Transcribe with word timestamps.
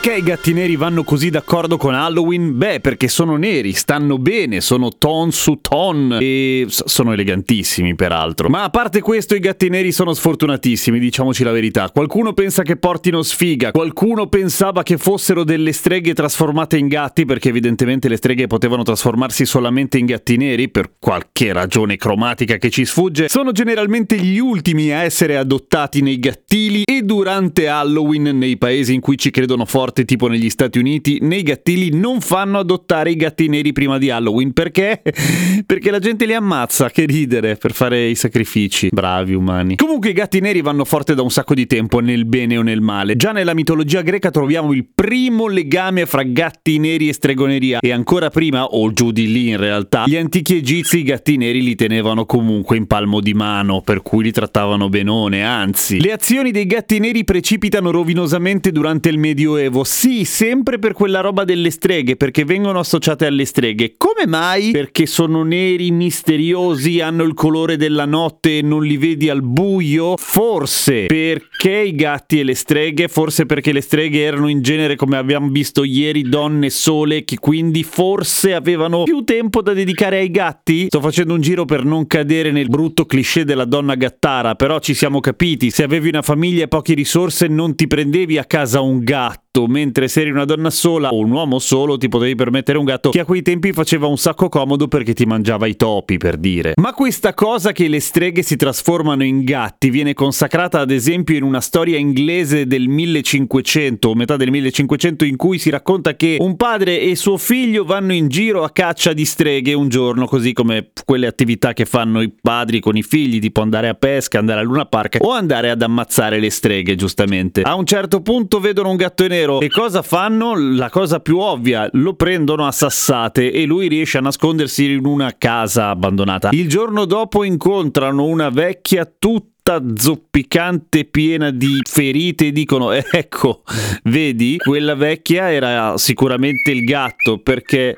Perché 0.00 0.14
i 0.14 0.22
gatti 0.22 0.52
neri 0.52 0.76
vanno 0.76 1.02
così 1.02 1.28
d'accordo 1.28 1.76
con 1.76 1.92
Halloween? 1.92 2.56
Beh, 2.56 2.78
perché 2.78 3.08
sono 3.08 3.34
neri, 3.34 3.72
stanno 3.72 4.16
bene, 4.16 4.60
sono 4.60 4.90
ton 4.96 5.32
su 5.32 5.58
ton 5.60 6.18
e 6.20 6.66
sono 6.68 7.12
elegantissimi 7.12 7.96
peraltro. 7.96 8.48
Ma 8.48 8.62
a 8.62 8.70
parte 8.70 9.00
questo 9.00 9.34
i 9.34 9.40
gatti 9.40 9.68
neri 9.68 9.90
sono 9.90 10.14
sfortunatissimi, 10.14 11.00
diciamoci 11.00 11.42
la 11.42 11.50
verità. 11.50 11.90
Qualcuno 11.92 12.32
pensa 12.32 12.62
che 12.62 12.76
portino 12.76 13.22
sfiga, 13.22 13.72
qualcuno 13.72 14.28
pensava 14.28 14.84
che 14.84 14.98
fossero 14.98 15.42
delle 15.42 15.72
streghe 15.72 16.14
trasformate 16.14 16.76
in 16.76 16.86
gatti 16.86 17.24
perché 17.24 17.48
evidentemente 17.48 18.06
le 18.08 18.18
streghe 18.18 18.46
potevano 18.46 18.84
trasformarsi 18.84 19.44
solamente 19.46 19.98
in 19.98 20.06
gatti 20.06 20.36
neri 20.36 20.68
per 20.68 20.92
qualche 21.00 21.52
ragione 21.52 21.96
cromatica 21.96 22.56
che 22.56 22.70
ci 22.70 22.84
sfugge. 22.84 23.28
Sono 23.28 23.50
generalmente 23.50 24.16
gli 24.16 24.38
ultimi 24.38 24.92
a 24.92 25.02
essere 25.02 25.36
adottati 25.36 26.02
nei 26.02 26.20
gattili 26.20 26.84
e 26.84 27.02
durante 27.02 27.66
Halloween 27.66 28.38
nei 28.38 28.56
paesi 28.56 28.94
in 28.94 29.00
cui 29.00 29.18
ci 29.18 29.32
credono 29.32 29.64
forte 29.98 30.04
tipo 30.04 30.28
negli 30.28 30.50
Stati 30.50 30.78
Uniti, 30.78 31.18
nei 31.22 31.42
gattili 31.42 31.90
non 31.92 32.20
fanno 32.20 32.58
adottare 32.58 33.10
i 33.10 33.16
gatti 33.16 33.48
neri 33.48 33.72
prima 33.72 33.98
di 33.98 34.10
Halloween. 34.10 34.52
Perché? 34.52 35.02
Perché 35.66 35.90
la 35.90 35.98
gente 35.98 36.26
li 36.26 36.34
ammazza, 36.34 36.90
che 36.90 37.04
ridere, 37.04 37.56
per 37.56 37.72
fare 37.72 38.06
i 38.06 38.14
sacrifici. 38.14 38.88
Bravi 38.92 39.34
umani. 39.34 39.76
Comunque 39.76 40.10
i 40.10 40.12
gatti 40.12 40.40
neri 40.40 40.60
vanno 40.60 40.84
forte 40.84 41.14
da 41.14 41.22
un 41.22 41.30
sacco 41.30 41.54
di 41.54 41.66
tempo, 41.66 42.00
nel 42.00 42.26
bene 42.26 42.56
o 42.58 42.62
nel 42.62 42.80
male. 42.80 43.16
Già 43.16 43.32
nella 43.32 43.54
mitologia 43.54 44.02
greca 44.02 44.30
troviamo 44.30 44.72
il 44.72 44.86
primo 44.94 45.48
legame 45.48 46.06
fra 46.06 46.22
gatti 46.22 46.78
neri 46.78 47.08
e 47.08 47.12
stregoneria. 47.12 47.78
E 47.80 47.90
ancora 47.90 48.30
prima, 48.30 48.64
o 48.64 48.92
giù 48.92 49.10
di 49.10 49.30
lì 49.30 49.48
in 49.48 49.56
realtà, 49.56 50.04
gli 50.06 50.16
antichi 50.16 50.56
egizi 50.56 50.98
i 50.98 51.02
gatti 51.02 51.36
neri 51.36 51.62
li 51.62 51.74
tenevano 51.74 52.26
comunque 52.26 52.76
in 52.76 52.86
palmo 52.86 53.20
di 53.20 53.34
mano, 53.34 53.80
per 53.80 54.02
cui 54.02 54.24
li 54.24 54.32
trattavano 54.32 54.88
benone, 54.88 55.44
anzi. 55.44 56.00
Le 56.00 56.12
azioni 56.12 56.50
dei 56.50 56.66
gatti 56.66 56.98
neri 56.98 57.24
precipitano 57.24 57.90
rovinosamente 57.90 58.70
durante 58.70 59.08
il 59.08 59.18
Medioevo. 59.18 59.77
Sì, 59.84 60.24
sempre 60.24 60.78
per 60.78 60.92
quella 60.92 61.20
roba 61.20 61.44
delle 61.44 61.70
streghe, 61.70 62.16
perché 62.16 62.44
vengono 62.44 62.78
associate 62.78 63.26
alle 63.26 63.44
streghe. 63.44 63.94
Come 63.96 64.26
mai? 64.26 64.70
Perché 64.70 65.06
sono 65.06 65.42
neri, 65.42 65.90
misteriosi, 65.90 67.00
hanno 67.00 67.22
il 67.24 67.34
colore 67.34 67.76
della 67.76 68.04
notte 68.04 68.58
e 68.58 68.62
non 68.62 68.84
li 68.84 68.96
vedi 68.96 69.28
al 69.28 69.42
buio? 69.42 70.16
Forse 70.16 71.06
perché 71.06 71.78
i 71.80 71.94
gatti 71.94 72.40
e 72.40 72.44
le 72.44 72.54
streghe? 72.54 73.08
Forse 73.08 73.46
perché 73.46 73.72
le 73.72 73.80
streghe 73.80 74.22
erano 74.22 74.48
in 74.48 74.62
genere, 74.62 74.96
come 74.96 75.16
abbiamo 75.16 75.48
visto 75.48 75.84
ieri, 75.84 76.22
donne 76.22 76.70
sole, 76.70 77.24
che 77.24 77.38
quindi 77.38 77.82
forse 77.82 78.54
avevano 78.54 79.04
più 79.04 79.24
tempo 79.24 79.62
da 79.62 79.72
dedicare 79.72 80.18
ai 80.18 80.30
gatti? 80.30 80.86
Sto 80.86 81.00
facendo 81.00 81.34
un 81.34 81.40
giro 81.40 81.64
per 81.64 81.84
non 81.84 82.06
cadere 82.06 82.50
nel 82.50 82.68
brutto 82.68 83.06
cliché 83.06 83.44
della 83.44 83.64
donna 83.64 83.94
gattara, 83.94 84.54
però 84.54 84.78
ci 84.78 84.94
siamo 84.94 85.20
capiti. 85.20 85.70
Se 85.70 85.82
avevi 85.82 86.08
una 86.08 86.22
famiglia 86.22 86.64
e 86.64 86.68
poche 86.68 86.94
risorse, 86.94 87.46
non 87.46 87.74
ti 87.74 87.86
prendevi 87.86 88.38
a 88.38 88.44
casa 88.44 88.80
un 88.80 89.02
gatto 89.02 89.47
mentre 89.66 90.08
se 90.08 90.20
eri 90.20 90.30
una 90.30 90.44
donna 90.44 90.70
sola 90.70 91.10
o 91.10 91.18
un 91.18 91.30
uomo 91.30 91.58
solo 91.58 91.96
ti 91.96 92.08
potevi 92.08 92.34
permettere 92.34 92.78
un 92.78 92.84
gatto 92.84 93.10
che 93.10 93.20
a 93.20 93.24
quei 93.24 93.42
tempi 93.42 93.72
faceva 93.72 94.06
un 94.06 94.18
sacco 94.18 94.48
comodo 94.48 94.88
perché 94.88 95.14
ti 95.14 95.24
mangiava 95.24 95.66
i 95.66 95.76
topi 95.76 96.16
per 96.18 96.36
dire. 96.36 96.74
Ma 96.76 96.92
questa 96.92 97.34
cosa 97.34 97.72
che 97.72 97.88
le 97.88 98.00
streghe 98.00 98.42
si 98.42 98.56
trasformano 98.56 99.24
in 99.24 99.44
gatti 99.44 99.90
viene 99.90 100.14
consacrata 100.14 100.80
ad 100.80 100.90
esempio 100.90 101.36
in 101.36 101.42
una 101.42 101.60
storia 101.60 101.98
inglese 101.98 102.66
del 102.66 102.88
1500 102.88 104.08
o 104.08 104.14
metà 104.14 104.36
del 104.36 104.50
1500 104.50 105.24
in 105.24 105.36
cui 105.36 105.58
si 105.58 105.70
racconta 105.70 106.14
che 106.14 106.36
un 106.38 106.56
padre 106.56 107.00
e 107.00 107.16
suo 107.16 107.36
figlio 107.36 107.84
vanno 107.84 108.12
in 108.12 108.28
giro 108.28 108.64
a 108.64 108.70
caccia 108.70 109.12
di 109.12 109.24
streghe 109.24 109.74
un 109.74 109.88
giorno 109.88 110.26
così 110.26 110.52
come 110.52 110.90
quelle 111.04 111.26
attività 111.26 111.72
che 111.72 111.84
fanno 111.84 112.20
i 112.20 112.30
padri 112.30 112.80
con 112.80 112.96
i 112.96 113.02
figli 113.02 113.38
tipo 113.38 113.60
andare 113.60 113.88
a 113.88 113.94
pesca, 113.94 114.38
andare 114.38 114.60
a 114.60 114.62
Luna 114.62 114.86
Park 114.86 115.18
o 115.20 115.32
andare 115.32 115.70
ad 115.70 115.82
ammazzare 115.82 116.38
le 116.38 116.50
streghe 116.50 116.94
giustamente. 116.94 117.62
A 117.62 117.74
un 117.74 117.86
certo 117.86 118.20
punto 118.20 118.60
vedono 118.60 118.90
un 118.90 118.96
gatto 118.96 119.26
nero 119.26 119.47
e 119.60 119.68
cosa 119.68 120.02
fanno? 120.02 120.54
La 120.54 120.90
cosa 120.90 121.20
più 121.20 121.38
ovvia, 121.38 121.88
lo 121.92 122.14
prendono 122.14 122.66
a 122.66 122.72
sassate 122.72 123.50
e 123.50 123.64
lui 123.64 123.88
riesce 123.88 124.18
a 124.18 124.20
nascondersi 124.20 124.90
in 124.90 125.04
una 125.04 125.34
casa 125.36 125.88
abbandonata. 125.88 126.50
Il 126.52 126.68
giorno 126.68 127.04
dopo 127.04 127.44
incontrano 127.44 128.24
una 128.24 128.50
vecchia 128.50 129.04
tutta 129.04 129.82
zoppicante 129.94 131.04
piena 131.04 131.50
di 131.50 131.80
ferite 131.82 132.46
e 132.46 132.52
dicono 132.52 132.90
ecco 132.92 133.62
vedi 134.04 134.56
quella 134.56 134.94
vecchia 134.94 135.52
era 135.52 135.98
sicuramente 135.98 136.70
il 136.70 136.84
gatto 136.84 137.38
perché 137.38 137.94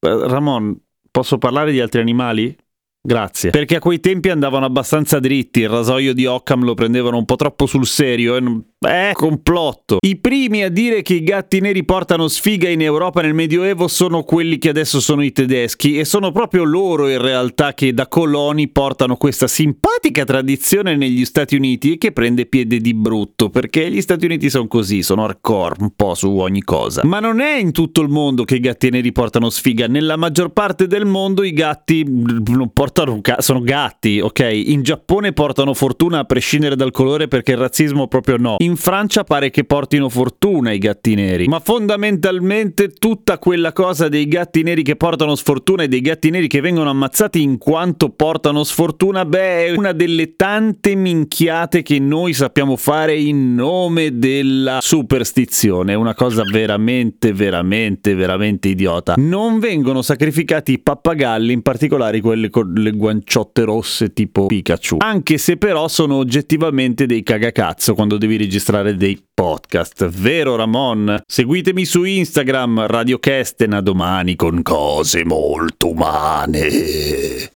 Ramon 0.00 0.76
posso 1.12 1.38
parlare 1.38 1.70
di 1.70 1.80
altri 1.80 2.00
animali? 2.00 2.56
Grazie. 3.04 3.50
Perché 3.50 3.76
a 3.76 3.80
quei 3.80 3.98
tempi 3.98 4.30
andavano 4.30 4.64
abbastanza 4.64 5.18
dritti, 5.18 5.60
il 5.60 5.68
rasoio 5.68 6.14
di 6.14 6.24
Occam 6.24 6.62
lo 6.62 6.74
prendevano 6.74 7.16
un 7.16 7.24
po' 7.24 7.34
troppo 7.34 7.66
sul 7.66 7.86
serio 7.86 8.36
e 8.36 8.40
non... 8.82 8.92
Eh, 8.92 9.12
complotto. 9.14 9.98
I 10.00 10.16
primi 10.16 10.62
a 10.62 10.70
dire 10.70 11.02
che 11.02 11.14
i 11.14 11.22
gatti 11.22 11.60
neri 11.60 11.84
portano 11.84 12.28
sfiga 12.28 12.68
in 12.68 12.80
Europa 12.80 13.22
nel 13.22 13.34
Medioevo 13.34 13.88
sono 13.88 14.22
quelli 14.22 14.58
che 14.58 14.68
adesso 14.68 15.00
sono 15.00 15.22
i 15.22 15.32
tedeschi 15.32 15.98
e 15.98 16.04
sono 16.04 16.32
proprio 16.32 16.64
loro 16.64 17.08
in 17.08 17.20
realtà 17.20 17.74
che 17.74 17.94
da 17.94 18.08
coloni 18.08 18.68
portano 18.68 19.16
questa 19.16 19.46
simpatica 19.46 20.24
tradizione 20.24 20.96
negli 20.96 21.24
Stati 21.24 21.56
Uniti 21.56 21.94
e 21.94 21.98
che 21.98 22.12
prende 22.12 22.46
piede 22.46 22.78
di 22.78 22.94
brutto 22.94 23.50
perché 23.50 23.90
gli 23.90 24.00
Stati 24.00 24.24
Uniti 24.24 24.50
sono 24.50 24.66
così, 24.66 25.02
sono 25.02 25.24
hardcore 25.24 25.76
un 25.80 25.92
po' 25.94 26.14
su 26.14 26.30
ogni 26.30 26.62
cosa. 26.62 27.02
Ma 27.04 27.20
non 27.20 27.40
è 27.40 27.56
in 27.56 27.72
tutto 27.72 28.00
il 28.00 28.08
mondo 28.08 28.44
che 28.44 28.56
i 28.56 28.60
gatti 28.60 28.90
neri 28.90 29.12
portano 29.12 29.50
sfiga, 29.50 29.86
nella 29.86 30.16
maggior 30.16 30.50
parte 30.50 30.86
del 30.86 31.06
mondo 31.06 31.42
i 31.42 31.52
gatti 31.52 32.04
non 32.06 32.70
portano 32.72 33.20
sono 33.38 33.60
gatti, 33.60 34.20
ok? 34.20 34.40
In 34.52 34.82
Giappone 34.82 35.32
portano 35.32 35.74
fortuna 35.74 36.20
a 36.20 36.24
prescindere 36.24 36.76
dal 36.76 36.90
colore 36.90 37.28
perché 37.28 37.52
il 37.52 37.58
razzismo 37.58 38.08
proprio 38.08 38.36
no. 38.36 38.56
In 38.58 38.71
Francia 38.76 39.24
pare 39.24 39.50
che 39.50 39.64
portino 39.64 40.08
fortuna 40.08 40.72
i 40.72 40.78
gatti 40.78 41.14
neri, 41.14 41.46
ma 41.46 41.60
fondamentalmente 41.60 42.90
tutta 42.90 43.38
quella 43.38 43.72
cosa 43.72 44.08
dei 44.08 44.26
gatti 44.26 44.62
neri 44.62 44.82
che 44.82 44.96
portano 44.96 45.34
sfortuna 45.34 45.82
e 45.82 45.88
dei 45.88 46.00
gatti 46.00 46.30
neri 46.30 46.48
che 46.48 46.60
vengono 46.60 46.90
ammazzati 46.90 47.42
in 47.42 47.58
quanto 47.58 48.10
portano 48.10 48.64
sfortuna, 48.64 49.24
beh, 49.24 49.66
è 49.66 49.70
una 49.76 49.92
delle 49.92 50.36
tante 50.36 50.94
minchiate 50.94 51.82
che 51.82 51.98
noi 51.98 52.32
sappiamo 52.32 52.76
fare 52.76 53.16
in 53.16 53.54
nome 53.54 54.18
della 54.18 54.78
superstizione, 54.80 55.92
è 55.92 55.96
una 55.96 56.14
cosa 56.14 56.42
veramente, 56.42 57.32
veramente, 57.32 58.14
veramente 58.14 58.68
idiota. 58.68 59.14
Non 59.16 59.58
vengono 59.58 60.02
sacrificati 60.02 60.72
i 60.72 60.78
pappagalli, 60.78 61.52
in 61.52 61.62
particolare 61.62 62.20
quelli 62.20 62.48
con 62.48 62.72
le 62.72 62.92
guanciotte 62.92 63.64
rosse 63.64 64.12
tipo 64.12 64.46
Pikachu, 64.46 64.96
anche 64.98 65.38
se 65.38 65.56
però 65.56 65.88
sono 65.88 66.16
oggettivamente 66.16 67.06
dei 67.06 67.22
cagacazzo 67.22 67.94
quando 67.94 68.18
devi 68.18 68.36
registrare 68.36 68.60
dei 68.96 69.22
podcast. 69.34 70.08
Vero 70.08 70.56
Ramon? 70.56 71.22
Seguitemi 71.26 71.84
su 71.84 72.04
Instagram, 72.04 72.86
Radio 72.86 73.18
Kesten, 73.18 73.72
a 73.72 73.80
domani 73.80 74.36
con 74.36 74.62
cose 74.62 75.24
molto 75.24 75.90
umane. 75.90 77.51